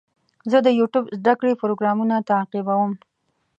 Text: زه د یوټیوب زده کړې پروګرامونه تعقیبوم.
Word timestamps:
زه 0.51 0.57
د 0.65 0.67
یوټیوب 0.79 1.05
زده 1.19 1.33
کړې 1.39 1.53
پروګرامونه 1.61 2.15
تعقیبوم. 2.29 2.91